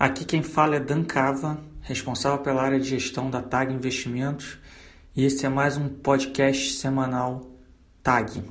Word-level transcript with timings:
Aqui 0.00 0.24
quem 0.24 0.42
fala 0.42 0.76
é 0.76 0.80
Dan 0.80 1.04
Cava, 1.04 1.60
responsável 1.82 2.38
pela 2.38 2.62
área 2.62 2.80
de 2.80 2.88
gestão 2.88 3.28
da 3.28 3.42
TAG 3.42 3.70
Investimentos, 3.70 4.56
e 5.14 5.26
esse 5.26 5.44
é 5.44 5.48
mais 5.50 5.76
um 5.76 5.90
podcast 5.90 6.72
semanal 6.72 7.50
TAG. 8.02 8.42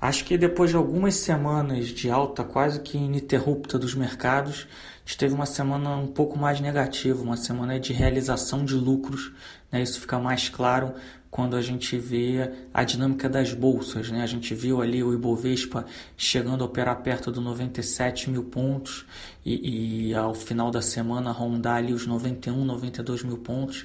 Acho 0.00 0.24
que 0.24 0.38
depois 0.38 0.70
de 0.70 0.76
algumas 0.76 1.16
semanas 1.16 1.88
de 1.88 2.08
alta 2.08 2.44
quase 2.44 2.78
que 2.82 2.96
ininterrupta 2.96 3.76
dos 3.76 3.96
mercados, 3.96 4.68
a 5.04 5.08
gente 5.08 5.18
teve 5.18 5.34
uma 5.34 5.44
semana 5.44 5.96
um 5.96 6.06
pouco 6.06 6.38
mais 6.38 6.60
negativa, 6.60 7.20
uma 7.20 7.36
semana 7.36 7.80
de 7.80 7.92
realização 7.92 8.64
de 8.64 8.74
lucros. 8.74 9.32
Né? 9.72 9.82
Isso 9.82 10.00
fica 10.00 10.20
mais 10.20 10.48
claro 10.48 10.94
quando 11.30 11.56
a 11.56 11.62
gente 11.62 11.98
vê 11.98 12.48
a 12.72 12.84
dinâmica 12.84 13.28
das 13.28 13.52
bolsas. 13.52 14.08
Né? 14.08 14.22
A 14.22 14.26
gente 14.26 14.54
viu 14.54 14.80
ali 14.80 15.02
o 15.02 15.12
Ibovespa 15.12 15.84
chegando 16.16 16.62
a 16.62 16.66
operar 16.66 17.02
perto 17.02 17.32
dos 17.32 17.42
97 17.42 18.30
mil 18.30 18.44
pontos 18.44 19.04
e, 19.44 20.08
e, 20.08 20.14
ao 20.14 20.34
final 20.34 20.70
da 20.70 20.80
semana 20.80 21.30
rondar 21.30 21.76
ali 21.76 21.92
os 21.92 22.06
91, 22.06 22.64
92 22.64 23.24
mil 23.24 23.38
pontos. 23.38 23.84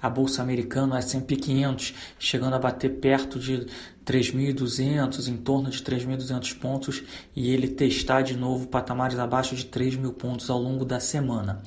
A 0.00 0.08
Bolsa 0.08 0.40
Americana, 0.40 0.94
o 0.94 0.98
S&P 0.98 1.36
500, 1.36 1.94
chegando 2.18 2.54
a 2.54 2.58
bater 2.58 2.90
perto 3.00 3.38
de 3.38 3.66
3.200, 4.06 5.28
em 5.28 5.36
torno 5.36 5.68
de 5.70 5.82
3.200 5.82 6.58
pontos 6.58 7.02
e 7.34 7.50
ele 7.50 7.68
testar 7.68 8.22
de 8.22 8.36
novo 8.36 8.66
patamares 8.66 9.18
abaixo 9.18 9.54
de 9.54 9.66
3 9.66 9.96
mil 9.96 10.12
pontos 10.12 10.48
ao 10.48 10.58
longo 10.58 10.84
da 10.84 10.98
semana. 10.98 11.62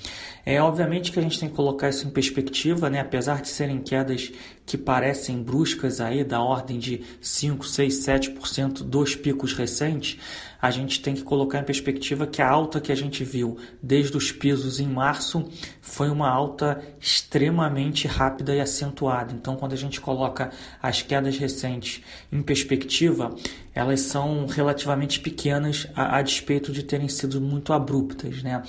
É 0.46 0.62
obviamente 0.62 1.12
que 1.12 1.20
a 1.20 1.22
gente 1.22 1.40
tem 1.40 1.48
que 1.48 1.56
colocar 1.56 1.90
isso 1.90 2.08
em 2.08 2.10
perspectiva, 2.10 2.90
né? 2.90 3.00
apesar 3.00 3.42
de 3.42 3.50
serem 3.50 3.80
quedas 3.80 4.32
que 4.66 4.78
parecem 4.78 5.42
bruscas 5.42 6.02
aí, 6.02 6.24
da 6.24 6.42
ordem 6.42 6.80
de 6.80 7.02
5, 7.22 7.66
6, 7.66 7.94
7% 7.94 8.84
dos 8.84 9.16
picos 9.16 9.54
recentes, 9.54 10.18
a 10.64 10.72
gente 10.72 11.02
tem 11.02 11.14
que 11.14 11.24
colocar 11.24 11.60
em 11.60 11.64
perspectiva 11.66 12.26
que 12.26 12.42
a 12.42 12.50
alta 12.50 12.80
que 12.80 12.90
a 12.90 12.96
gente 12.96 13.22
viu 13.22 13.58
desde 13.82 14.16
os 14.16 14.32
pisos 14.32 14.80
em 14.80 14.88
março 14.88 15.46
foi 15.82 16.10
uma 16.10 16.30
alta 16.30 16.82
extremamente 17.02 18.08
rápida 18.08 18.56
e 18.56 18.62
acentuada. 18.62 19.34
Então, 19.34 19.58
quando 19.58 19.74
a 19.74 19.76
gente 19.76 20.00
coloca 20.00 20.52
as 20.82 21.02
quedas 21.02 21.38
recentes 21.38 22.02
em 22.32 22.42
perspectiva, 22.42 23.36
elas 23.76 24.00
são 24.00 24.46
relativamente 24.46 25.20
pequenas 25.20 25.86
a, 25.94 26.20
a 26.20 26.22
despeito 26.22 26.72
de 26.72 26.82
terem 26.82 27.10
sido 27.10 27.42
muito 27.42 27.74
abruptas, 27.74 28.42
né? 28.42 28.64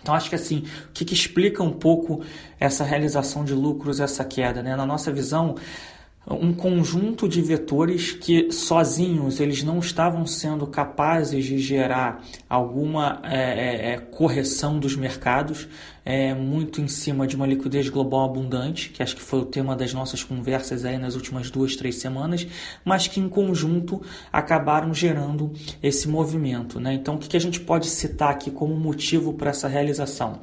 Então 0.00 0.14
acho 0.14 0.28
que 0.28 0.36
assim, 0.36 0.64
o 0.90 0.92
que, 0.92 1.04
que, 1.04 1.14
explica 1.14 1.62
um 1.64 1.72
pouco 1.72 2.22
essa 2.60 2.84
realização 2.84 3.42
de 3.42 3.54
lucros, 3.54 3.98
essa 3.98 4.24
queda, 4.24 4.62
né? 4.62 4.76
Na 4.76 4.86
nossa 4.86 5.10
visão, 5.10 5.56
um 6.26 6.54
conjunto 6.54 7.28
de 7.28 7.42
vetores 7.42 8.12
que 8.12 8.50
sozinhos 8.50 9.40
eles 9.40 9.62
não 9.62 9.78
estavam 9.78 10.26
sendo 10.26 10.66
capazes 10.66 11.44
de 11.44 11.58
gerar 11.58 12.24
alguma 12.48 13.20
é, 13.24 13.36
é, 13.36 13.92
é, 13.92 13.96
correção 13.98 14.78
dos 14.78 14.96
mercados, 14.96 15.68
é, 16.04 16.34
muito 16.34 16.80
em 16.80 16.88
cima 16.88 17.26
de 17.26 17.36
uma 17.36 17.46
liquidez 17.46 17.88
global 17.88 18.24
abundante, 18.24 18.88
que 18.88 19.02
acho 19.02 19.16
que 19.16 19.22
foi 19.22 19.40
o 19.40 19.44
tema 19.44 19.76
das 19.76 19.92
nossas 19.92 20.22
conversas 20.22 20.84
aí 20.84 20.96
nas 20.96 21.14
últimas 21.14 21.50
duas, 21.50 21.76
três 21.76 21.96
semanas, 21.96 22.46
mas 22.84 23.06
que 23.06 23.20
em 23.20 23.28
conjunto 23.28 24.00
acabaram 24.32 24.94
gerando 24.94 25.52
esse 25.82 26.08
movimento. 26.08 26.80
Né? 26.80 26.94
Então, 26.94 27.16
o 27.16 27.18
que, 27.18 27.28
que 27.28 27.36
a 27.36 27.40
gente 27.40 27.60
pode 27.60 27.86
citar 27.86 28.30
aqui 28.30 28.50
como 28.50 28.74
motivo 28.74 29.34
para 29.34 29.50
essa 29.50 29.68
realização? 29.68 30.40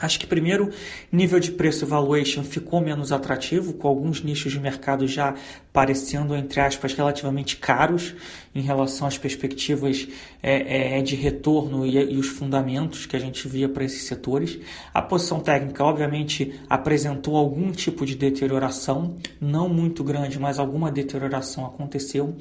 Acho 0.00 0.18
que 0.18 0.26
primeiro 0.26 0.70
nível 1.12 1.38
de 1.38 1.52
preço 1.52 1.86
valuation 1.86 2.42
ficou 2.42 2.80
menos 2.80 3.12
atrativo, 3.12 3.74
com 3.74 3.86
alguns 3.86 4.22
nichos 4.22 4.50
de 4.50 4.58
mercado 4.58 5.06
já 5.06 5.34
parecendo, 5.70 6.34
entre 6.34 6.60
aspas, 6.60 6.94
relativamente 6.94 7.58
caros 7.58 8.14
em 8.54 8.62
relação 8.62 9.06
às 9.06 9.18
perspectivas 9.18 10.08
é, 10.42 10.98
é, 10.98 11.02
de 11.02 11.14
retorno 11.14 11.84
e, 11.84 11.98
e, 11.98 12.16
os 12.16 12.28
fundamentos 12.28 13.04
que 13.04 13.16
a 13.16 13.18
gente 13.18 13.46
via 13.46 13.68
para 13.68 13.84
esses 13.84 14.04
setores. 14.04 14.58
A 14.94 15.02
posição 15.02 15.40
técnica, 15.40 15.84
obviamente, 15.84 16.58
apresentou 16.70 17.36
algum 17.36 17.70
tipo 17.70 18.06
de 18.06 18.14
deterioração, 18.14 19.16
não 19.38 19.68
muito 19.68 20.02
grande, 20.02 20.38
mas 20.38 20.58
alguma 20.58 20.90
deterioração 20.90 21.66
aconteceu 21.66 22.34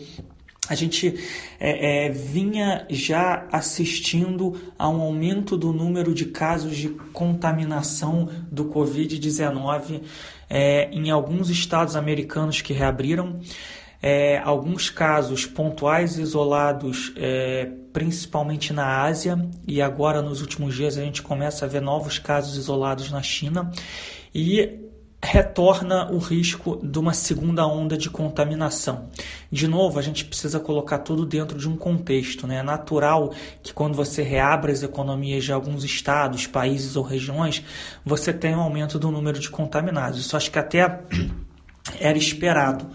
a 0.70 0.76
gente 0.76 1.20
é, 1.60 2.06
é, 2.06 2.10
vinha 2.10 2.86
já 2.90 3.48
assistindo 3.52 4.62
a 4.78 4.88
um 4.88 5.02
aumento 5.02 5.58
do 5.58 5.74
número 5.74 6.14
de 6.14 6.26
casos 6.26 6.78
de 6.78 6.90
contaminação 7.12 8.30
do 8.52 8.66
Covid-19 8.66 10.02
é, 10.50 10.90
em 10.92 11.10
alguns 11.10 11.50
estados 11.50 11.96
americanos 11.96 12.62
que 12.62 12.74
reabriram. 12.74 13.40
É, 14.04 14.40
alguns 14.40 14.90
casos 14.90 15.46
pontuais 15.46 16.18
isolados, 16.18 17.14
é, 17.16 17.70
principalmente 17.94 18.74
na 18.74 19.04
Ásia, 19.04 19.38
e 19.68 19.80
agora 19.80 20.24
nos 20.24 20.42
últimos 20.42 20.74
dias 20.74 20.98
a 20.98 21.02
gente 21.02 21.22
começa 21.22 21.66
a 21.66 21.68
ver 21.68 21.82
novos 21.82 22.18
casos 22.18 22.58
isolados 22.58 23.12
na 23.12 23.22
China. 23.22 23.72
E 24.34 24.91
retorna 25.24 26.12
o 26.12 26.18
risco 26.18 26.80
de 26.82 26.98
uma 26.98 27.14
segunda 27.14 27.66
onda 27.68 27.96
de 27.96 28.10
contaminação. 28.10 29.10
De 29.52 29.68
novo, 29.68 30.00
a 30.00 30.02
gente 30.02 30.26
precisa 30.26 30.60
colocar 30.60 31.00
tudo 31.00 31.26
dentro 31.26 31.60
de 31.60 31.70
um 31.70 31.78
contexto. 31.78 32.48
Né? 32.48 32.58
É 32.58 32.64
natural 32.64 33.32
que 33.62 33.72
quando 33.72 33.96
você 33.96 34.24
reabre 34.24 34.72
as 34.72 34.82
economias 34.82 35.44
de 35.44 35.54
alguns 35.54 35.84
estados, 35.84 36.48
países 36.48 36.96
ou 36.96 37.04
regiões, 37.04 37.64
você 38.04 38.34
tenha 38.34 38.58
um 38.58 38.62
aumento 38.62 38.98
do 38.98 39.12
número 39.12 39.40
de 39.40 39.50
contaminados. 39.50 40.20
Isso 40.20 40.36
acho 40.36 40.50
que 40.50 40.60
até 40.60 41.02
era 42.00 42.18
esperado. 42.18 42.88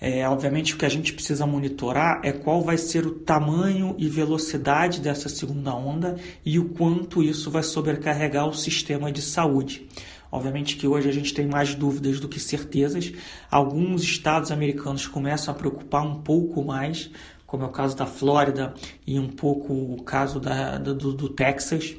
É, 0.00 0.26
obviamente, 0.26 0.74
o 0.74 0.78
que 0.78 0.86
a 0.86 0.88
gente 0.88 1.12
precisa 1.12 1.46
monitorar 1.46 2.20
é 2.24 2.32
qual 2.32 2.62
vai 2.62 2.78
ser 2.78 3.06
o 3.06 3.10
tamanho 3.10 3.94
e 3.98 4.08
velocidade 4.08 4.98
dessa 4.98 5.28
segunda 5.28 5.74
onda 5.74 6.16
e 6.42 6.58
o 6.58 6.70
quanto 6.70 7.22
isso 7.22 7.50
vai 7.50 7.62
sobrecarregar 7.62 8.48
o 8.48 8.54
sistema 8.54 9.12
de 9.12 9.20
saúde. 9.20 9.86
Obviamente 10.30 10.76
que 10.76 10.86
hoje 10.86 11.08
a 11.08 11.12
gente 11.12 11.34
tem 11.34 11.46
mais 11.46 11.74
dúvidas 11.74 12.20
do 12.20 12.28
que 12.28 12.38
certezas. 12.38 13.12
Alguns 13.50 14.02
estados 14.02 14.50
americanos 14.52 15.06
começam 15.06 15.52
a 15.52 15.56
preocupar 15.56 16.02
um 16.06 16.22
pouco 16.22 16.64
mais, 16.64 17.10
como 17.46 17.64
é 17.64 17.66
o 17.66 17.70
caso 17.70 17.96
da 17.96 18.06
Flórida 18.06 18.74
e 19.06 19.18
um 19.18 19.28
pouco 19.28 19.72
o 19.72 20.02
caso 20.02 20.38
da, 20.38 20.78
do, 20.78 21.12
do 21.12 21.28
Texas 21.28 21.96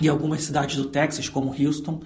e 0.00 0.08
algumas 0.08 0.42
cidades 0.42 0.76
do 0.76 0.86
Texas, 0.86 1.28
como 1.28 1.54
Houston. 1.58 2.02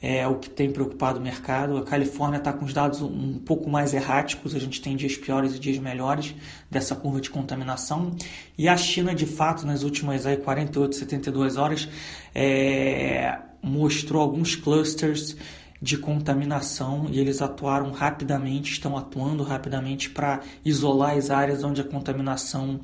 É 0.00 0.26
o 0.26 0.36
que 0.36 0.50
tem 0.50 0.70
preocupado 0.70 1.18
o 1.18 1.22
mercado. 1.22 1.76
A 1.78 1.82
Califórnia 1.82 2.36
está 2.36 2.52
com 2.52 2.64
os 2.64 2.72
dados 2.72 3.00
um 3.00 3.38
pouco 3.38 3.68
mais 3.68 3.94
erráticos, 3.94 4.54
a 4.54 4.58
gente 4.58 4.80
tem 4.80 4.94
dias 4.94 5.16
piores 5.16 5.56
e 5.56 5.58
dias 5.58 5.78
melhores 5.78 6.34
dessa 6.70 6.94
curva 6.94 7.20
de 7.20 7.30
contaminação. 7.30 8.14
E 8.58 8.68
a 8.68 8.76
China, 8.76 9.14
de 9.14 9.26
fato, 9.26 9.66
nas 9.66 9.82
últimas 9.82 10.26
aí, 10.26 10.36
48, 10.36 10.94
72 10.94 11.56
horas, 11.56 11.88
é, 12.34 13.38
mostrou 13.66 14.22
alguns 14.22 14.54
clusters 14.54 15.36
de 15.82 15.98
contaminação 15.98 17.06
e 17.10 17.18
eles 17.18 17.42
atuaram 17.42 17.90
rapidamente, 17.90 18.72
estão 18.72 18.96
atuando 18.96 19.42
rapidamente 19.42 20.08
para 20.08 20.40
isolar 20.64 21.16
as 21.16 21.30
áreas 21.30 21.62
onde 21.62 21.80
a 21.80 21.84
contaminação 21.84 22.80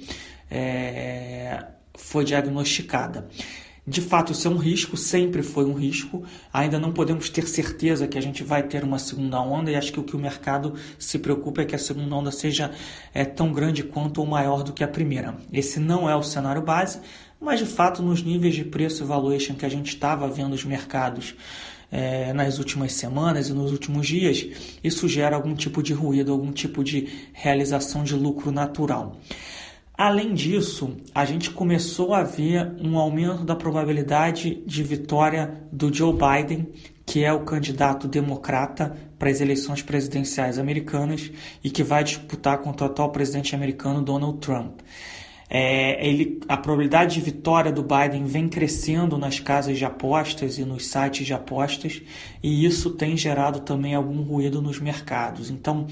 é, 0.51 1.65
foi 1.95 2.25
diagnosticada. 2.25 3.29
De 3.85 4.01
fato, 4.01 4.31
isso 4.31 4.47
é 4.47 4.51
um 4.51 4.59
risco, 4.59 4.97
sempre 4.97 5.43
foi 5.43 5.65
um 5.65 5.75
risco. 5.75 6.23
Ainda 6.53 6.79
não 6.79 6.93
podemos 6.93 7.29
ter 7.29 7.49
certeza 7.49 8.07
que 8.07 8.17
a 8.17 8.21
gente 8.21 8.45
vai 8.45 8.63
ter 8.63 8.85
uma 8.85 8.99
segunda 8.99 9.41
onda, 9.41 9.73
e 9.73 9.75
acho 9.75 9.93
que 9.93 9.99
o 9.99 10.05
que 10.05 10.15
o 10.15 10.21
mercado 10.21 10.75
se 10.97 11.19
preocupa 11.19 11.63
é 11.63 11.65
que 11.65 11.75
a 11.75 11.79
segunda 11.79 12.15
onda 12.15 12.31
seja 12.31 12.71
é, 13.13 13.25
tão 13.25 13.53
grande 13.53 13.83
quanto 13.83 14.19
ou 14.19 14.27
maior 14.27 14.63
do 14.63 14.73
que 14.73 14.85
a 14.85 14.89
primeira. 14.89 15.37
Esse 15.53 15.81
não 15.81 16.09
é 16.09 16.15
o 16.15 16.23
cenário 16.23 16.63
base, 16.63 17.01
mas 17.43 17.59
de 17.59 17.67
fato, 17.67 18.03
nos 18.03 18.23
níveis 18.23 18.55
de 18.55 18.65
preço 18.65 19.03
e 19.03 19.07
valuation 19.07 19.55
que 19.55 19.67
a 19.67 19.69
gente 19.69 19.89
estava 19.89 20.29
vendo 20.29 20.53
os 20.53 20.65
mercados 20.65 21.35
é, 21.91 22.33
nas 22.33 22.59
últimas 22.59 22.93
semanas 22.93 23.49
e 23.49 23.53
nos 23.53 23.73
últimos 23.73 24.07
dias, 24.07 24.47
isso 24.83 25.07
gera 25.09 25.37
algum 25.37 25.55
tipo 25.55 25.83
de 25.83 25.93
ruído, 25.93 26.33
algum 26.33 26.53
tipo 26.53 26.83
de 26.83 27.09
realização 27.33 28.03
de 28.03 28.15
lucro 28.15 28.51
natural. 28.51 29.19
Além 29.95 30.33
disso, 30.33 30.97
a 31.15 31.25
gente 31.25 31.51
começou 31.51 32.15
a 32.15 32.23
ver 32.23 32.73
um 32.81 32.97
aumento 32.97 33.45
da 33.45 33.55
probabilidade 33.55 34.63
de 34.67 34.83
vitória 34.83 35.63
do 35.71 35.93
Joe 35.93 36.15
Biden, 36.15 36.69
que 37.05 37.23
é 37.23 37.33
o 37.33 37.45
candidato 37.45 38.09
democrata 38.09 38.97
para 39.19 39.29
as 39.29 39.41
eleições 39.41 39.83
presidenciais 39.83 40.59
americanas 40.59 41.31
e 41.63 41.71
que 41.71 41.83
vai 41.83 42.03
disputar 42.03 42.59
contra 42.59 42.87
o 42.87 42.91
atual 42.91 43.11
presidente 43.11 43.55
americano 43.55 44.01
Donald 44.01 44.39
Trump. 44.39 44.81
É, 45.55 46.03
ele, 46.09 46.41
a 46.49 46.57
probabilidade 46.57 47.17
de 47.17 47.21
vitória 47.21 47.71
do 47.71 47.83
Biden 47.83 48.25
vem 48.25 48.49
crescendo 48.49 49.19
nas 49.19 49.39
casas 49.39 49.77
de 49.77 49.85
apostas 49.85 50.57
e 50.57 50.65
nos 50.65 50.87
sites 50.87 51.27
de 51.27 51.35
apostas, 51.35 52.01
e 52.43 52.65
isso 52.65 52.89
tem 52.93 53.19
gerado 53.19 53.61
também 53.61 53.95
algum 53.95 54.23
ruído 54.23 54.63
nos 54.63 54.81
mercados. 54.81 55.51
Então, 55.51 55.87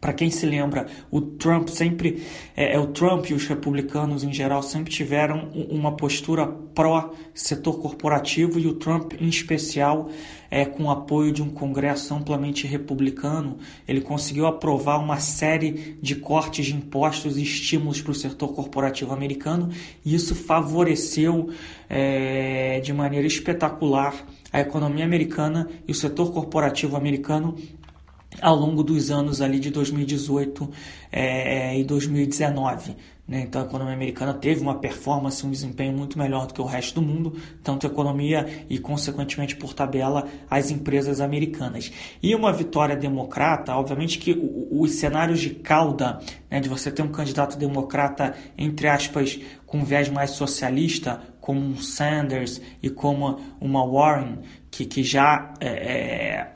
para 0.00 0.12
quem 0.12 0.30
se 0.30 0.46
lembra, 0.46 0.86
o 1.10 1.20
Trump 1.20 1.68
sempre, 1.68 2.22
é, 2.56 2.74
é, 2.74 2.78
o 2.78 2.86
Trump 2.86 3.30
e 3.30 3.34
os 3.34 3.46
republicanos 3.46 4.22
em 4.22 4.32
geral 4.32 4.62
sempre 4.62 4.92
tiveram 4.92 5.48
uma 5.70 5.96
postura 5.96 6.46
pró 6.46 7.12
setor 7.34 7.80
corporativo 7.80 8.60
e 8.60 8.66
o 8.68 8.74
Trump 8.74 9.14
em 9.20 9.28
especial, 9.28 10.08
é, 10.50 10.64
com 10.64 10.84
o 10.84 10.90
apoio 10.90 11.32
de 11.32 11.42
um 11.42 11.50
Congresso 11.50 12.14
amplamente 12.14 12.64
republicano, 12.64 13.58
ele 13.88 14.00
conseguiu 14.00 14.46
aprovar 14.46 14.98
uma 14.98 15.18
série 15.18 15.98
de 16.00 16.14
cortes 16.14 16.66
de 16.66 16.76
impostos 16.76 17.36
e 17.36 17.42
estímulos 17.42 18.00
para 18.00 18.12
o 18.12 18.14
setor 18.14 18.54
corporativo 18.54 19.12
americano 19.12 19.68
e 20.04 20.14
isso 20.14 20.34
favoreceu 20.34 21.50
é, 21.88 22.80
de 22.80 22.92
maneira 22.92 23.26
espetacular 23.26 24.14
a 24.52 24.60
economia 24.60 25.04
americana 25.04 25.68
e 25.86 25.92
o 25.92 25.94
setor 25.94 26.32
corporativo 26.32 26.96
americano 26.96 27.56
ao 28.40 28.56
longo 28.56 28.82
dos 28.82 29.10
anos 29.10 29.40
ali 29.40 29.58
de 29.58 29.70
2018 29.70 30.70
é, 31.10 31.72
é, 31.72 31.80
e 31.80 31.84
2019. 31.84 32.96
Né? 33.28 33.42
Então 33.42 33.60
a 33.60 33.64
economia 33.66 33.92
americana 33.92 34.32
teve 34.32 34.62
uma 34.62 34.76
performance, 34.76 35.46
um 35.46 35.50
desempenho 35.50 35.92
muito 35.92 36.18
melhor 36.18 36.46
do 36.46 36.54
que 36.54 36.60
o 36.62 36.64
resto 36.64 36.94
do 36.94 37.06
mundo, 37.06 37.36
tanto 37.62 37.86
a 37.86 37.90
economia 37.90 38.64
e, 38.70 38.78
consequentemente, 38.78 39.54
por 39.54 39.74
tabela, 39.74 40.26
as 40.48 40.70
empresas 40.70 41.20
americanas. 41.20 41.92
E 42.22 42.34
uma 42.34 42.52
vitória 42.52 42.96
democrata, 42.96 43.74
obviamente 43.74 44.18
que 44.18 44.34
os 44.70 44.92
cenários 44.92 45.40
de 45.40 45.50
cauda, 45.50 46.20
né, 46.50 46.58
de 46.58 46.70
você 46.70 46.90
ter 46.90 47.02
um 47.02 47.12
candidato 47.12 47.58
democrata, 47.58 48.34
entre 48.56 48.88
aspas, 48.88 49.38
com 49.66 49.84
viés 49.84 50.08
mais 50.08 50.30
socialista, 50.30 51.20
como 51.38 51.60
um 51.60 51.76
Sanders 51.76 52.60
e 52.82 52.88
como 52.88 53.40
uma 53.60 53.86
Warren, 53.86 54.38
que, 54.70 54.86
que 54.86 55.02
já 55.02 55.52
é, 55.60 55.68
é 55.68 56.52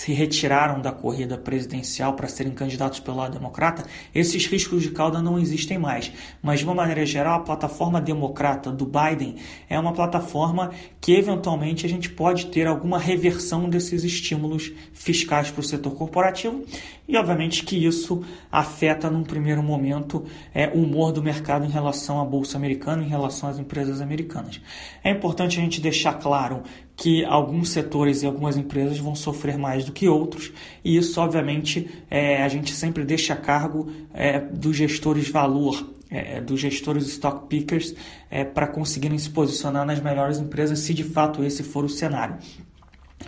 se 0.00 0.14
retiraram 0.14 0.80
da 0.80 0.90
corrida 0.90 1.36
presidencial 1.36 2.14
para 2.14 2.26
serem 2.26 2.54
candidatos 2.54 3.00
pelo 3.00 3.18
lado 3.18 3.34
democrata, 3.34 3.84
esses 4.14 4.46
riscos 4.46 4.82
de 4.82 4.92
cauda 4.92 5.20
não 5.20 5.38
existem 5.38 5.78
mais. 5.78 6.10
Mas, 6.42 6.60
de 6.60 6.64
uma 6.64 6.74
maneira 6.74 7.04
geral, 7.04 7.40
a 7.40 7.42
plataforma 7.42 8.00
democrata 8.00 8.72
do 8.72 8.86
Biden 8.86 9.36
é 9.68 9.78
uma 9.78 9.92
plataforma 9.92 10.70
que, 11.02 11.12
eventualmente, 11.12 11.84
a 11.84 11.88
gente 11.88 12.08
pode 12.08 12.46
ter 12.46 12.66
alguma 12.66 12.98
reversão 12.98 13.68
desses 13.68 14.02
estímulos 14.02 14.72
fiscais 14.94 15.50
para 15.50 15.60
o 15.60 15.64
setor 15.64 15.94
corporativo 15.94 16.64
e, 17.06 17.14
obviamente, 17.18 17.62
que 17.62 17.84
isso 17.84 18.24
afeta, 18.50 19.10
num 19.10 19.22
primeiro 19.22 19.62
momento, 19.62 20.24
é, 20.54 20.68
o 20.68 20.82
humor 20.82 21.12
do 21.12 21.22
mercado 21.22 21.66
em 21.66 21.70
relação 21.70 22.18
à 22.22 22.24
Bolsa 22.24 22.56
Americana, 22.56 23.02
em 23.02 23.08
relação 23.08 23.50
às 23.50 23.58
empresas 23.58 24.00
americanas. 24.00 24.62
É 25.04 25.10
importante 25.10 25.58
a 25.58 25.62
gente 25.62 25.78
deixar 25.78 26.14
claro 26.14 26.62
que 27.00 27.24
alguns 27.24 27.70
setores 27.70 28.22
e 28.22 28.26
algumas 28.26 28.58
empresas 28.58 28.98
vão 28.98 29.14
sofrer 29.14 29.56
mais 29.56 29.86
do 29.90 29.92
que 29.92 30.08
outros, 30.08 30.52
e 30.84 30.96
isso, 30.96 31.20
obviamente, 31.20 31.90
é, 32.08 32.42
a 32.42 32.48
gente 32.48 32.72
sempre 32.72 33.04
deixa 33.04 33.34
a 33.34 33.36
cargo 33.36 33.90
é, 34.14 34.38
dos 34.38 34.76
gestores 34.76 35.28
valor, 35.28 35.84
é, 36.08 36.40
dos 36.40 36.60
gestores 36.60 37.08
stock 37.08 37.48
pickers, 37.48 37.94
é, 38.30 38.44
para 38.44 38.66
conseguirem 38.66 39.18
se 39.18 39.28
posicionar 39.28 39.84
nas 39.84 40.00
melhores 40.00 40.38
empresas, 40.38 40.78
se 40.78 40.94
de 40.94 41.04
fato 41.04 41.44
esse 41.44 41.62
for 41.62 41.84
o 41.84 41.88
cenário. 41.88 42.38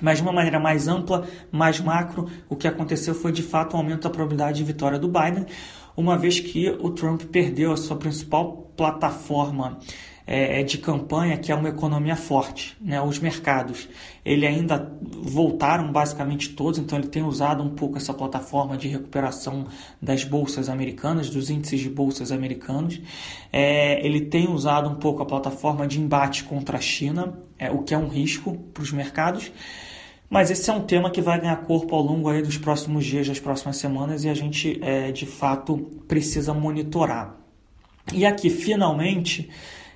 Mas 0.01 0.19
de 0.19 0.23
uma 0.23 0.33
maneira 0.33 0.59
mais 0.59 0.89
ampla, 0.89 1.27
mais 1.51 1.79
macro, 1.81 2.29
o 2.49 2.57
que 2.57 2.67
aconteceu 2.67 3.15
foi 3.15 3.31
de 3.31 3.43
fato 3.43 3.75
um 3.75 3.79
aumento 3.79 4.03
da 4.03 4.11
probabilidade 4.11 4.59
de 4.59 4.65
vitória 4.65 4.99
do 4.99 5.09
Biden, 5.09 5.47
uma 5.97 6.17
vez 6.17 6.41
que 6.41 6.71
o 6.71 6.91
Trump 6.91 7.23
perdeu 7.25 7.73
a 7.73 7.77
sua 7.77 7.97
principal 7.97 8.73
plataforma 8.77 9.79
é, 10.27 10.61
é, 10.61 10.63
de 10.63 10.79
campanha, 10.79 11.37
que 11.37 11.51
é 11.51 11.55
uma 11.55 11.69
economia 11.69 12.17
forte. 12.17 12.77
Né? 12.81 13.01
Os 13.01 13.19
mercados, 13.19 13.89
ele 14.25 14.47
ainda 14.47 14.93
voltaram 15.01 15.91
basicamente 15.91 16.51
todos, 16.51 16.79
então 16.79 16.99
ele 16.99 17.09
tem 17.09 17.23
usado 17.23 17.63
um 17.63 17.71
pouco 17.71 17.97
essa 17.97 18.15
plataforma 18.15 18.77
de 18.77 18.89
recuperação 18.89 19.67
das 20.01 20.25
bolsas 20.25 20.69
americanas, 20.69 21.29
dos 21.29 21.51
índices 21.51 21.81
de 21.81 21.91
bolsas 21.91 22.31
americanos. 22.31 23.01
É, 23.53 24.05
ele 24.05 24.21
tem 24.23 24.49
usado 24.49 24.89
um 24.89 24.95
pouco 24.95 25.23
a 25.23 25.27
plataforma 25.27 25.87
de 25.87 26.01
embate 26.01 26.45
contra 26.45 26.79
a 26.79 26.81
China, 26.81 27.39
é, 27.59 27.71
o 27.71 27.79
que 27.79 27.95
é 27.95 27.99
um 27.99 28.09
risco 28.09 28.57
para 28.73 28.83
os 28.83 28.93
mercados. 28.93 29.53
Mas 30.31 30.51
esse 30.51 30.71
é 30.71 30.73
um 30.73 30.81
tema 30.81 31.11
que 31.11 31.21
vai 31.21 31.39
ganhar 31.39 31.57
corpo 31.57 31.95
ao 31.95 32.01
longo 32.01 32.31
aí 32.31 32.41
dos 32.41 32.57
próximos 32.57 33.05
dias, 33.05 33.29
das 33.29 33.39
próximas 33.39 33.77
semanas, 33.77 34.25
e 34.25 34.31
a 34.31 34.35
gente 34.35 34.79
é, 34.83 35.13
de 35.13 35.27
fato 35.27 35.77
precisa 36.09 36.55
monitorar. 36.55 37.37
E 38.15 38.25
aqui, 38.25 38.49
finalmente, 38.49 39.51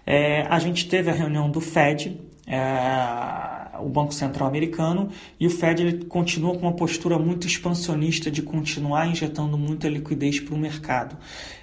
é, 0.06 0.42
a 0.42 0.58
gente 0.60 0.88
teve 0.88 1.10
a 1.10 1.12
reunião 1.12 1.50
do 1.50 1.60
Fed, 1.60 2.16
é, 2.46 3.76
o 3.80 3.88
Banco 3.88 4.14
Central 4.14 4.48
Americano, 4.48 5.10
e 5.38 5.46
o 5.46 5.50
Fed 5.50 5.82
ele 5.82 6.04
continua 6.04 6.54
com 6.54 6.60
uma 6.60 6.72
postura 6.72 7.18
muito 7.18 7.46
expansionista 7.46 8.30
de 8.30 8.40
continuar 8.40 9.08
injetando 9.08 9.58
muita 9.58 9.88
liquidez 9.88 10.38
para 10.38 10.54
o 10.54 10.58
mercado. 10.58 11.16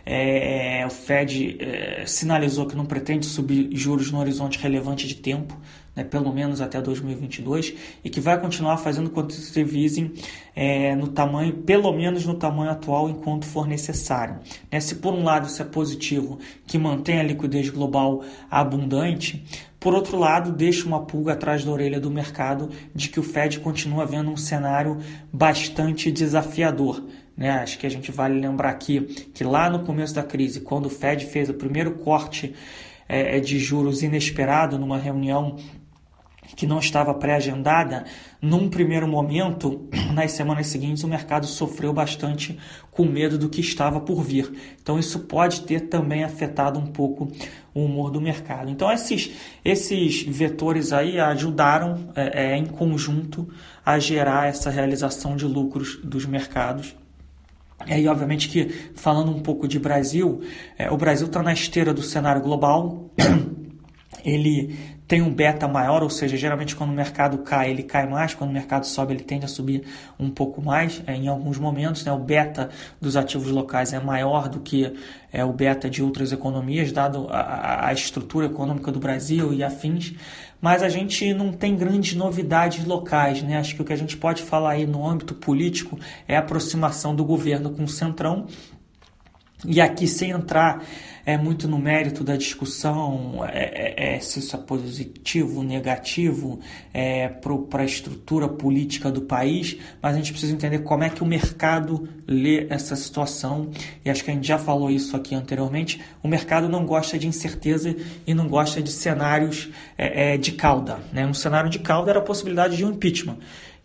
É, 0.05 0.83
o 0.85 0.89
Fed 0.89 1.57
é, 1.59 2.03
sinalizou 2.05 2.65
que 2.65 2.75
não 2.75 2.85
pretende 2.85 3.25
subir 3.25 3.69
juros 3.71 4.11
no 4.11 4.19
horizonte 4.19 4.59
relevante 4.59 5.07
de 5.07 5.15
tempo, 5.15 5.57
né, 5.95 6.03
pelo 6.03 6.33
menos 6.33 6.61
até 6.61 6.81
2022, 6.81 7.73
e 8.03 8.09
que 8.09 8.19
vai 8.19 8.39
continuar 8.39 8.77
fazendo 8.77 9.09
quantitative 9.09 9.83
easing 9.83 10.13
é, 10.55 10.95
no 10.95 11.07
tamanho, 11.07 11.53
pelo 11.53 11.91
menos 11.91 12.25
no 12.25 12.35
tamanho 12.35 12.71
atual, 12.71 13.09
enquanto 13.09 13.45
for 13.45 13.67
necessário. 13.67 14.39
Né, 14.71 14.79
se 14.79 14.95
por 14.95 15.13
um 15.13 15.23
lado 15.23 15.47
isso 15.47 15.61
é 15.61 15.65
positivo, 15.65 16.39
que 16.65 16.77
mantém 16.77 17.19
a 17.19 17.23
liquidez 17.23 17.69
global 17.69 18.23
abundante, 18.49 19.43
por 19.83 19.93
outro 19.93 20.17
lado, 20.17 20.53
deixa 20.53 20.87
uma 20.87 21.01
pulga 21.01 21.33
atrás 21.33 21.65
da 21.65 21.69
orelha 21.69 21.99
do 21.99 22.09
mercado 22.09 22.69
de 22.95 23.09
que 23.09 23.19
o 23.19 23.23
Fed 23.23 23.59
continua 23.59 24.05
vendo 24.05 24.31
um 24.31 24.37
cenário 24.37 24.97
bastante 25.31 26.09
desafiador. 26.09 27.03
Né? 27.35 27.49
Acho 27.49 27.77
que 27.77 27.85
a 27.85 27.89
gente 27.89 28.09
vale 28.09 28.39
lembrar 28.39 28.69
aqui 28.69 29.01
que 29.33 29.43
lá 29.43 29.69
no 29.69 29.79
começo 29.79 30.15
da 30.15 30.23
crise, 30.23 30.61
quando 30.61 30.85
o 30.85 30.89
Fed 30.89 31.25
fez 31.25 31.49
o 31.49 31.53
primeiro 31.53 31.95
corte 31.95 32.55
é, 33.09 33.41
de 33.41 33.59
juros 33.59 34.01
inesperado 34.03 34.79
numa 34.79 34.97
reunião 34.97 35.57
que 36.55 36.67
não 36.67 36.79
estava 36.79 37.13
pré-agendada, 37.13 38.05
num 38.41 38.69
primeiro 38.69 39.07
momento, 39.07 39.87
nas 40.13 40.31
semanas 40.31 40.67
seguintes, 40.67 41.03
o 41.03 41.07
mercado 41.07 41.45
sofreu 41.45 41.93
bastante 41.93 42.57
com 42.91 43.05
medo 43.05 43.37
do 43.37 43.49
que 43.49 43.61
estava 43.61 43.99
por 43.99 44.21
vir. 44.21 44.51
Então, 44.81 44.99
isso 44.99 45.19
pode 45.21 45.61
ter 45.61 45.81
também 45.81 46.23
afetado 46.23 46.79
um 46.79 46.87
pouco 46.87 47.31
o 47.73 47.85
humor 47.85 48.11
do 48.11 48.21
mercado. 48.21 48.69
Então, 48.69 48.91
esses, 48.91 49.31
esses 49.65 50.23
vetores 50.23 50.93
aí 50.93 51.19
ajudaram 51.19 52.11
é, 52.15 52.51
é, 52.51 52.57
em 52.57 52.65
conjunto 52.65 53.49
a 53.85 53.97
gerar 53.97 54.47
essa 54.47 54.69
realização 54.69 55.35
de 55.35 55.45
lucros 55.45 55.99
dos 56.03 56.25
mercados. 56.25 56.95
E 57.87 57.93
aí, 57.93 58.07
obviamente, 58.07 58.47
que 58.47 58.69
falando 58.95 59.31
um 59.31 59.39
pouco 59.39 59.67
de 59.67 59.79
Brasil, 59.79 60.41
é, 60.77 60.89
o 60.91 60.97
Brasil 60.97 61.27
está 61.27 61.41
na 61.41 61.51
esteira 61.51 61.93
do 61.93 62.01
cenário 62.01 62.41
global. 62.41 63.09
Ele 64.23 64.75
tem 65.07 65.21
um 65.21 65.33
beta 65.33 65.67
maior, 65.67 66.01
ou 66.01 66.09
seja, 66.09 66.37
geralmente 66.37 66.75
quando 66.75 66.89
o 66.89 66.93
mercado 66.93 67.39
cai, 67.39 67.69
ele 67.69 67.83
cai 67.83 68.07
mais, 68.07 68.33
quando 68.33 68.49
o 68.49 68.53
mercado 68.53 68.85
sobe, 68.85 69.13
ele 69.13 69.23
tende 69.23 69.45
a 69.45 69.47
subir 69.47 69.83
um 70.19 70.29
pouco 70.29 70.61
mais 70.61 71.03
é, 71.05 71.13
em 71.13 71.27
alguns 71.27 71.59
momentos. 71.59 72.03
Né? 72.05 72.11
O 72.11 72.17
beta 72.17 72.69
dos 73.01 73.17
ativos 73.17 73.51
locais 73.51 73.93
é 73.93 73.99
maior 73.99 74.47
do 74.47 74.59
que 74.61 74.93
é, 75.31 75.43
o 75.43 75.51
beta 75.51 75.89
de 75.89 76.01
outras 76.01 76.31
economias, 76.31 76.91
dado 76.91 77.27
a, 77.29 77.87
a 77.87 77.93
estrutura 77.93 78.45
econômica 78.45 78.91
do 78.91 78.99
Brasil 78.99 79.53
e 79.53 79.63
afins. 79.63 80.13
Mas 80.61 80.81
a 80.81 80.87
gente 80.87 81.33
não 81.33 81.51
tem 81.51 81.75
grandes 81.75 82.15
novidades 82.15 82.85
locais. 82.85 83.43
Né? 83.43 83.57
Acho 83.57 83.75
que 83.75 83.81
o 83.81 83.85
que 83.85 83.91
a 83.91 83.97
gente 83.97 84.15
pode 84.15 84.41
falar 84.41 84.71
aí 84.71 84.85
no 84.85 85.05
âmbito 85.05 85.35
político 85.35 85.99
é 86.25 86.37
a 86.37 86.39
aproximação 86.39 87.13
do 87.13 87.25
governo 87.25 87.71
com 87.71 87.83
o 87.83 87.87
Centrão. 87.87 88.47
E 89.65 89.79
aqui, 89.79 90.07
sem 90.07 90.31
entrar 90.31 90.83
é 91.25 91.37
muito 91.37 91.69
no 91.69 91.79
mérito 91.79 92.23
da 92.23 92.35
discussão 92.35 93.45
é, 93.47 94.13
é, 94.13 94.15
é 94.15 94.19
se 94.19 94.39
isso 94.39 94.55
é 94.55 94.59
positivo, 94.59 95.63
negativo 95.63 96.59
é, 96.93 97.29
para 97.29 97.81
a 97.81 97.85
estrutura 97.85 98.49
política 98.49 99.09
do 99.09 99.21
país, 99.21 99.77
mas 100.01 100.13
a 100.13 100.17
gente 100.17 100.31
precisa 100.31 100.53
entender 100.53 100.79
como 100.79 101.03
é 101.03 101.09
que 101.09 101.23
o 101.23 101.25
mercado 101.25 102.09
lê 102.27 102.67
essa 102.69 102.95
situação. 102.95 103.71
E 104.03 104.09
acho 104.09 104.23
que 104.23 104.31
a 104.31 104.33
gente 104.33 104.47
já 104.47 104.57
falou 104.57 104.91
isso 104.91 105.15
aqui 105.15 105.33
anteriormente. 105.33 106.01
O 106.21 106.27
mercado 106.27 106.67
não 106.67 106.85
gosta 106.85 107.17
de 107.17 107.27
incerteza 107.27 107.95
e 108.27 108.33
não 108.33 108.47
gosta 108.49 108.81
de 108.81 108.91
cenários 108.91 109.69
é, 109.97 110.33
é 110.33 110.37
de 110.37 110.51
cauda. 110.51 110.99
Né? 111.13 111.25
Um 111.25 111.33
cenário 111.33 111.69
de 111.69 111.79
cauda 111.79 112.11
era 112.11 112.19
a 112.19 112.23
possibilidade 112.23 112.75
de 112.75 112.83
um 112.83 112.91
impeachment 112.91 113.37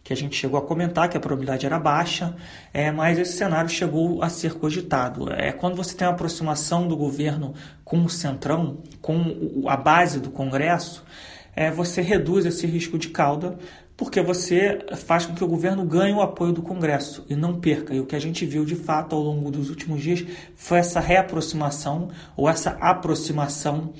que 0.08 0.14
a 0.14 0.16
gente 0.16 0.36
chegou 0.36 0.58
a 0.58 0.62
comentar 0.62 1.06
que 1.10 1.18
a 1.18 1.20
probabilidade 1.20 1.66
era 1.66 1.78
baixa, 1.78 2.34
é, 2.72 2.90
mas 2.90 3.18
esse 3.18 3.34
cenário 3.34 3.68
chegou 3.68 4.22
a 4.22 4.30
ser 4.30 4.54
cogitado. 4.54 5.30
É 5.30 5.52
quando 5.52 5.76
você 5.76 5.94
tem 5.94 6.08
a 6.08 6.10
aproximação 6.10 6.88
do 6.88 6.96
governo 6.96 7.52
com 7.84 8.02
o 8.02 8.08
centrão, 8.08 8.78
com 9.02 9.66
a 9.66 9.76
base 9.76 10.18
do 10.18 10.30
Congresso, 10.30 11.04
é, 11.54 11.70
você 11.70 12.00
reduz 12.00 12.46
esse 12.46 12.66
risco 12.66 12.98
de 12.98 13.10
cauda, 13.10 13.58
porque 13.98 14.22
você 14.22 14.78
faz 14.96 15.26
com 15.26 15.34
que 15.34 15.44
o 15.44 15.46
governo 15.46 15.84
ganhe 15.84 16.14
o 16.14 16.22
apoio 16.22 16.54
do 16.54 16.62
Congresso 16.62 17.26
e 17.28 17.36
não 17.36 17.60
perca. 17.60 17.92
E 17.92 18.00
o 18.00 18.06
que 18.06 18.16
a 18.16 18.20
gente 18.20 18.46
viu 18.46 18.64
de 18.64 18.76
fato 18.76 19.14
ao 19.14 19.20
longo 19.20 19.50
dos 19.50 19.68
últimos 19.68 20.00
dias 20.00 20.24
foi 20.56 20.78
essa 20.78 21.00
reaproximação 21.00 22.08
ou 22.34 22.48
essa 22.48 22.78
aproximação 22.80 23.92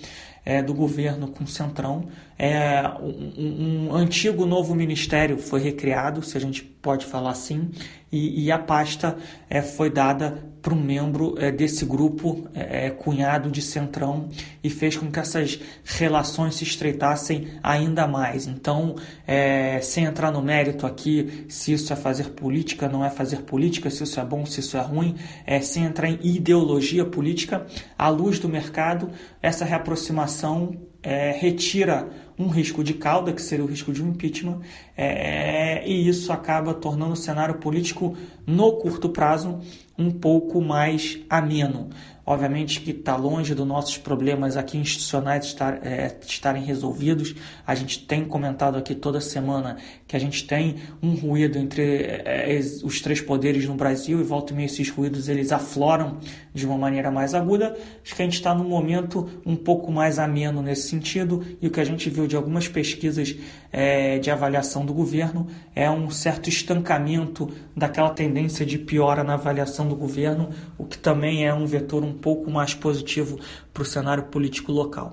é, 0.45 0.63
do 0.63 0.75
governo 0.75 1.29
com 1.29 1.45
o 1.45 1.47
Centrão. 1.47 2.09
É, 2.39 2.83
um, 3.01 3.89
um, 3.91 3.95
antigo 3.95 4.47
novo 4.47 4.75
ministério 4.75 5.39
foi 5.39 5.61
recriado, 5.61 6.23
se 6.23 6.37
a 6.37 6.41
gente 6.41 6.63
pode 6.63 7.05
falar 7.07 7.31
assim, 7.31 7.71
e, 8.11 8.45
e 8.45 8.53
a 8.53 8.59
pasta 8.59 9.17
é, 9.51 9.61
foi 9.61 9.91
dada 9.91 10.43
para 10.69 10.77
um 10.77 10.83
membro 10.83 11.35
é, 11.39 11.51
desse 11.51 11.87
grupo 11.87 12.47
é, 12.53 12.89
é, 12.89 12.91
cunhado 12.91 13.51
de 13.51 13.63
Centrão 13.63 14.29
e 14.63 14.69
fez 14.69 14.99
com 14.99 15.11
que 15.11 15.19
essas 15.19 15.59
relações 15.83 16.57
se 16.57 16.65
estreitassem 16.65 17.49
ainda 17.63 18.07
mais. 18.07 18.47
Então, 18.47 18.95
é, 19.27 19.81
sem 19.81 20.05
entrar 20.05 20.31
no 20.31 20.43
mérito 20.43 20.87
aqui 20.87 21.47
se 21.49 21.73
isso 21.73 21.91
é 21.91 21.97
fazer 21.97 22.33
política, 22.33 22.87
não 22.87 23.03
é 23.03 23.09
fazer 23.09 23.45
política, 23.45 23.89
se 23.89 24.05
isso 24.05 24.21
é 24.21 24.25
bom, 24.27 24.45
se 24.45 24.61
isso 24.61 24.77
é 24.77 24.83
ruim, 24.83 25.17
é, 25.47 25.59
sem 25.63 25.85
entrar 25.85 26.11
em 26.11 26.19
ideologia 26.23 27.07
política, 27.07 27.67
à 27.97 28.11
luz 28.11 28.39
do 28.39 28.47
mercado, 28.47 29.11
essa 29.41 29.65
reaproximação 29.65 30.77
é, 31.03 31.31
retira 31.31 32.11
um 32.39 32.49
risco 32.49 32.85
de 32.85 32.95
cauda, 32.95 33.33
que 33.33 33.43
seria 33.43 33.65
o 33.65 33.69
risco 33.69 33.93
de 33.93 34.03
um 34.03 34.11
impeachment, 34.11 34.61
é, 34.97 35.87
e 35.87 36.09
isso 36.09 36.33
acaba 36.33 36.73
tornando 36.73 37.13
o 37.13 37.17
cenário 37.17 37.57
político 37.57 38.17
no 38.47 38.73
curto 38.73 39.09
prazo 39.09 39.61
um 39.99 40.11
pouco 40.11 40.61
mais 40.61 41.19
ameno. 41.29 41.91
Obviamente 42.31 42.83
que 42.83 42.91
está 42.91 43.17
longe 43.17 43.55
dos 43.55 43.67
nossos 43.67 43.97
problemas 43.97 44.55
aqui 44.55 44.77
institucionais 44.77 45.47
estar, 45.47 45.79
é, 45.83 46.15
estarem 46.27 46.63
resolvidos. 46.63 47.35
A 47.67 47.75
gente 47.75 48.05
tem 48.05 48.23
comentado 48.23 48.77
aqui 48.77 48.95
toda 48.95 49.19
semana 49.19 49.79
que 50.07 50.15
a 50.15 50.19
gente 50.19 50.47
tem 50.47 50.77
um 51.03 51.15
ruído 51.15 51.57
entre 51.57 51.83
é, 51.83 52.61
os 52.85 53.01
três 53.01 53.23
poderes 53.23 53.65
no 53.65 53.73
Brasil 53.77 54.21
e 54.21 54.23
volta 54.23 54.53
e 54.53 54.57
meio 54.57 54.67
esses 54.67 54.91
ruídos 54.91 55.27
eles 55.31 55.51
afloram 55.53 56.19
de 56.53 56.67
uma 56.67 56.77
maneira 56.77 57.11
mais 57.11 57.33
aguda. 57.33 57.75
Acho 58.05 58.15
que 58.15 58.21
a 58.21 58.27
gente 58.27 58.35
está 58.35 58.55
num 58.55 58.69
momento 58.69 59.27
um 59.47 59.57
pouco 59.57 59.91
mais 59.91 60.19
ameno 60.19 60.61
nesse 60.61 60.87
sentido 60.87 61.43
e 61.63 61.67
o 61.67 61.71
que 61.71 61.81
a 61.81 61.85
gente 61.85 62.11
viu 62.11 62.27
de 62.27 62.37
algumas 62.37 62.69
pesquisas 62.69 63.35
é, 63.73 64.19
de 64.19 64.31
avaliação 64.31 64.85
do 64.85 64.95
governo 64.95 65.47
é 65.75 65.91
um 65.91 66.11
certo 66.11 66.49
estancamento 66.49 67.51
daquela 67.77 68.11
tendência 68.11 68.65
de 68.65 68.79
piora 68.79 69.23
na 69.23 69.35
avaliação 69.35 69.87
do 69.87 69.95
governo, 69.95 70.51
o 70.77 70.85
que 70.85 70.97
também 70.97 71.47
é 71.47 71.53
um 71.53 71.67
vetor 71.67 72.03
um 72.03 72.13
pouco 72.13 72.51
mais 72.51 72.75
positivo 72.75 73.39
para 73.73 73.83
o 73.83 73.87
cenário 73.87 74.25
político 74.25 74.73
local. 74.73 75.13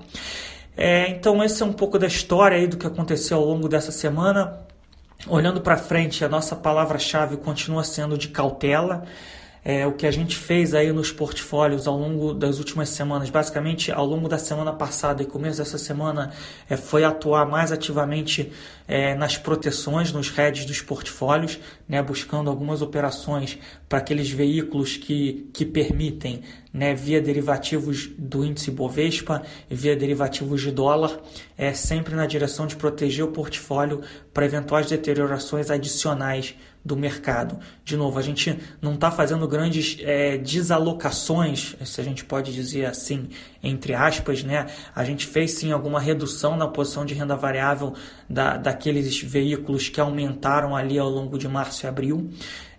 É, 0.78 1.10
então, 1.10 1.44
esse 1.44 1.64
é 1.64 1.66
um 1.66 1.74
pouco 1.74 1.98
da 1.98 2.08
história 2.08 2.58
aí 2.58 2.68
do 2.68 2.78
que 2.78 2.86
aconteceu 2.86 3.38
ao 3.38 3.46
longo 3.46 3.70
dessa 3.70 3.92
semana. 3.92 4.60
Olhando 5.28 5.62
para 5.62 5.78
frente, 5.78 6.24
a 6.24 6.30
nossa 6.30 6.56
palavra-chave 6.56 7.38
continua 7.38 7.84
sendo 7.84 8.18
de 8.18 8.28
cautela. 8.28 9.06
É, 9.68 9.88
o 9.88 9.94
que 9.94 10.06
a 10.06 10.12
gente 10.12 10.38
fez 10.38 10.76
aí 10.76 10.92
nos 10.92 11.12
portfólios 11.12 11.88
ao 11.88 11.98
longo 11.98 12.36
das 12.36 12.60
últimas 12.60 12.90
semanas, 12.90 13.32
basicamente 13.32 13.92
ao 13.92 14.06
longo 14.06 14.30
da 14.30 14.38
semana 14.38 14.72
passada 14.72 15.24
e 15.24 15.26
começo 15.26 15.58
dessa 15.58 15.80
semana, 15.80 16.32
é, 16.70 16.78
foi 16.78 17.04
atuar 17.04 17.48
mais 17.48 17.72
ativamente 17.72 18.52
é, 18.88 19.16
nas 19.16 19.38
proteções, 19.38 20.12
nos 20.12 20.30
heads 20.30 20.66
dos 20.66 20.82
portfólios, 20.84 21.58
né, 21.90 22.00
buscando 22.04 22.48
algumas 22.48 22.84
operações 22.84 23.58
para 23.90 23.98
aqueles 23.98 24.30
veículos 24.30 24.98
que, 24.98 25.50
que 25.52 25.66
permitem, 25.66 26.44
né, 26.76 26.94
via 26.94 27.22
derivativos 27.22 28.10
do 28.18 28.44
índice 28.44 28.70
Bovespa, 28.70 29.42
via 29.70 29.96
derivativos 29.96 30.62
de 30.62 30.72
dólar, 30.72 31.18
é 31.58 31.74
sempre 31.74 32.14
na 32.14 32.26
direção 32.26 32.68
de 32.68 32.76
proteger 32.76 33.24
o 33.24 33.30
portfólio 33.30 34.02
para 34.34 34.46
eventuais 34.46 34.86
deteriorações 34.86 35.72
adicionais 35.72 36.54
do 36.84 36.98
mercado. 36.98 37.58
De 37.84 37.96
novo, 37.96 38.20
a 38.20 38.22
gente 38.22 38.60
não 38.82 38.96
está 38.96 39.10
fazendo 39.10 39.48
grandes 39.48 39.98
é, 40.02 40.38
desalocações, 40.38 41.78
se 41.84 42.02
a 42.02 42.04
gente 42.04 42.26
pode 42.26 42.54
dizer 42.54 42.86
assim, 42.86 43.30
entre 43.64 43.94
aspas, 43.94 44.44
né? 44.44 44.68
A 44.94 45.04
gente 45.06 45.26
fez 45.26 45.52
sim 45.52 45.72
alguma 45.72 46.00
redução 46.00 46.58
na 46.58 46.68
posição 46.68 47.06
de 47.06 47.14
renda 47.14 47.38
variável 47.38 47.94
da, 48.30 48.58
daqueles 48.58 49.20
veículos 49.20 49.88
que 49.88 50.00
aumentaram 50.00 50.76
ali 50.76 51.00
ao 51.00 51.10
longo 51.10 51.40
de 51.40 51.48
março 51.48 51.86
e 51.86 51.88
abril. 51.88 52.30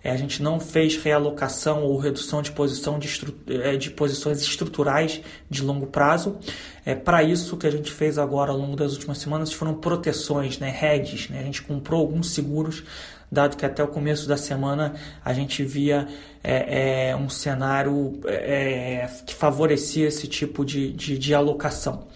É, 0.07 0.11
a 0.11 0.15
gente 0.15 0.41
não 0.41 0.57
fez 0.57 0.95
realocação 0.95 1.83
ou 1.83 1.97
redução 1.97 2.41
de, 2.41 2.49
posição 2.51 2.97
de, 2.97 3.09
é, 3.49 3.75
de 3.75 3.91
posições 3.91 4.39
estruturais 4.39 5.19
de 5.49 5.61
longo 5.61 5.85
prazo. 5.87 6.37
É 6.85 6.95
para 6.95 7.21
isso 7.23 7.57
que 7.57 7.67
a 7.67 7.69
gente 7.69 7.91
fez 7.91 8.17
agora 8.17 8.51
ao 8.51 8.57
longo 8.57 8.77
das 8.77 8.93
últimas 8.93 9.17
semanas 9.17 9.51
foram 9.51 9.73
proteções, 9.73 10.59
né, 10.59 10.73
hedges. 10.81 11.27
Né? 11.27 11.41
A 11.41 11.43
gente 11.43 11.61
comprou 11.61 11.99
alguns 11.99 12.31
seguros 12.31 12.85
dado 13.29 13.57
que 13.57 13.65
até 13.65 13.83
o 13.83 13.87
começo 13.89 14.29
da 14.29 14.37
semana 14.37 14.95
a 15.25 15.33
gente 15.33 15.61
via 15.61 16.07
é, 16.41 17.09
é, 17.09 17.15
um 17.17 17.27
cenário 17.27 18.17
é, 18.27 19.09
que 19.25 19.35
favorecia 19.35 20.07
esse 20.07 20.25
tipo 20.25 20.63
de, 20.63 20.93
de, 20.93 21.17
de 21.17 21.33
alocação. 21.33 22.07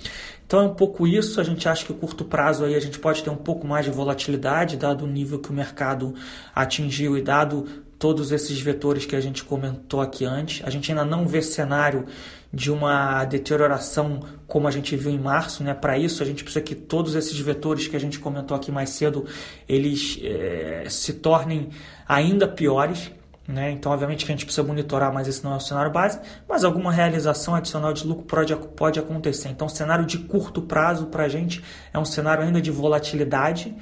Então 0.52 0.60
é 0.60 0.64
um 0.64 0.74
pouco 0.74 1.08
isso, 1.08 1.40
a 1.40 1.46
gente 1.46 1.70
acha 1.70 1.86
que 1.86 1.94
o 1.94 1.96
curto 1.96 2.26
prazo 2.26 2.66
aí 2.66 2.76
a 2.76 2.80
gente 2.82 3.00
pode 3.00 3.24
ter 3.24 3.30
um 3.30 3.38
pouco 3.38 3.66
mais 3.66 3.86
de 3.86 3.92
volatilidade, 3.92 4.76
dado 4.76 5.06
o 5.06 5.08
nível 5.08 5.40
que 5.40 5.50
o 5.50 5.54
mercado 5.54 6.14
atingiu 6.54 7.18
e 7.18 7.22
dado 7.22 7.81
todos 8.02 8.32
esses 8.32 8.60
vetores 8.60 9.06
que 9.06 9.16
a 9.16 9.22
gente 9.22 9.44
comentou 9.44 10.02
aqui 10.02 10.26
antes. 10.26 10.66
A 10.66 10.72
gente 10.72 10.92
ainda 10.92 11.06
não 11.06 11.28
vê 11.28 11.40
cenário 11.40 12.08
de 12.52 12.72
uma 12.72 13.24
deterioração 13.26 14.22
como 14.48 14.68
a 14.68 14.72
gente 14.72 14.96
viu 14.96 15.12
em 15.12 15.20
março, 15.20 15.64
né? 15.64 15.76
Para 15.76 16.00
isso 16.00 16.24
a 16.24 16.26
gente 16.26 16.44
precisa 16.44 16.66
que 16.66 16.74
todos 16.74 17.14
esses 17.14 17.40
vetores 17.40 17.88
que 17.88 17.96
a 17.96 18.00
gente 18.00 18.18
comentou 18.18 18.58
aqui 18.58 18.72
mais 18.72 18.90
cedo 18.90 19.28
eles 19.70 20.20
é, 20.24 20.86
se 20.90 21.14
tornem 21.14 21.70
ainda 22.08 22.48
piores. 22.48 23.12
Né? 23.52 23.72
Então, 23.72 23.92
obviamente 23.92 24.26
que 24.26 24.32
a 24.32 24.36
gente 24.36 24.46
precisa 24.46 24.66
monitorar, 24.66 25.14
mas 25.14 25.28
esse 25.28 25.44
não 25.44 25.54
é 25.54 25.58
o 25.58 25.60
cenário 25.60 25.92
base, 25.92 26.20
mas 26.48 26.64
alguma 26.64 26.92
realização 26.92 27.54
adicional 27.54 27.92
de 27.92 28.08
lucro 28.08 28.24
pode, 28.24 28.56
pode 28.56 29.00
acontecer. 29.00 29.50
Então, 29.50 29.68
cenário 29.68 30.06
de 30.06 30.20
curto 30.20 30.62
prazo 30.62 31.08
para 31.08 31.24
a 31.24 31.28
gente 31.28 31.62
é 31.94 32.00
um 32.00 32.06
cenário 32.06 32.44
ainda 32.44 32.62
de 32.62 32.72
volatilidade, 32.72 33.76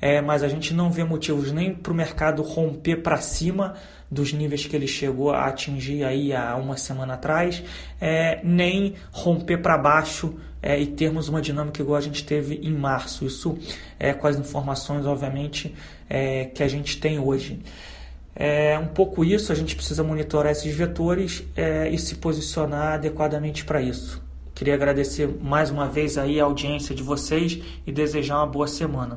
é, 0.00 0.20
mas 0.20 0.44
a 0.44 0.48
gente 0.48 0.72
não 0.72 0.90
vê 0.90 1.02
motivos 1.02 1.50
nem 1.50 1.74
para 1.74 1.92
o 1.92 1.96
mercado 1.96 2.42
romper 2.42 2.96
para 2.96 3.16
cima 3.16 3.74
dos 4.08 4.32
níveis 4.32 4.64
que 4.64 4.76
ele 4.76 4.86
chegou 4.86 5.32
a 5.32 5.46
atingir 5.46 6.04
aí 6.04 6.32
há 6.32 6.54
uma 6.54 6.76
semana 6.76 7.14
atrás, 7.14 7.64
é, 8.00 8.40
nem 8.44 8.94
romper 9.10 9.58
para 9.58 9.76
baixo 9.76 10.36
é, 10.62 10.78
e 10.80 10.86
termos 10.86 11.28
uma 11.28 11.42
dinâmica 11.42 11.82
igual 11.82 11.98
a 11.98 12.00
gente 12.00 12.24
teve 12.24 12.60
em 12.62 12.72
março. 12.72 13.24
Isso 13.26 13.58
é 13.98 14.12
com 14.12 14.28
as 14.28 14.38
informações, 14.38 15.04
obviamente, 15.04 15.74
é, 16.08 16.44
que 16.44 16.62
a 16.62 16.68
gente 16.68 17.00
tem 17.00 17.18
hoje. 17.18 17.60
É 18.38 18.78
um 18.78 18.86
pouco 18.86 19.24
isso, 19.24 19.50
a 19.50 19.54
gente 19.54 19.74
precisa 19.74 20.04
monitorar 20.04 20.52
esses 20.52 20.74
vetores 20.74 21.42
é, 21.56 21.88
e 21.88 21.98
se 21.98 22.16
posicionar 22.16 22.92
adequadamente 22.94 23.64
para 23.64 23.80
isso. 23.80 24.22
Queria 24.54 24.74
agradecer 24.74 25.26
mais 25.42 25.70
uma 25.70 25.88
vez 25.88 26.18
aí 26.18 26.38
a 26.38 26.44
audiência 26.44 26.94
de 26.94 27.02
vocês 27.02 27.62
e 27.86 27.92
desejar 27.92 28.36
uma 28.36 28.46
boa 28.46 28.66
semana. 28.66 29.14